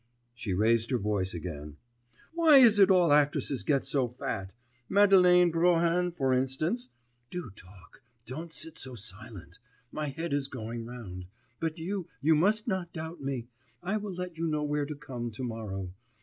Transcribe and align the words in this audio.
She 0.33 0.55
raised 0.55 0.89
her 0.89 0.97
voice 0.97 1.35
again. 1.35 1.77
'Why 2.33 2.57
is 2.57 2.79
it 2.79 2.89
all 2.89 3.13
actresses 3.13 3.61
get 3.61 3.85
so 3.85 4.07
fat? 4.07 4.51
Madeleine 4.89 5.51
Brohan 5.51 6.11
for 6.11 6.33
instance.... 6.33 6.89
Do 7.29 7.51
talk, 7.55 8.01
don't 8.25 8.51
sit 8.51 8.79
so 8.79 8.95
silent. 8.95 9.59
My 9.91 10.07
head 10.09 10.33
is 10.33 10.47
going 10.47 10.85
round. 10.85 11.25
But 11.59 11.77
you, 11.77 12.07
you 12.19 12.33
must 12.33 12.67
not 12.67 12.91
doubt 12.91 13.21
me.... 13.21 13.47
I 13.83 13.97
will 13.97 14.15
let 14.15 14.39
you 14.39 14.47
know 14.47 14.63
where 14.63 14.87
to 14.87 14.95
come 14.95 15.29
to 15.29 15.43
morrow. 15.43 15.93